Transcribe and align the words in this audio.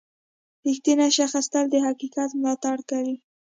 •رښتینی 0.65 1.09
شخص 1.17 1.45
تل 1.53 1.65
د 1.73 1.75
حقیقت 1.87 2.29
ملاتړ 2.39 2.77
کوي. 2.89 3.15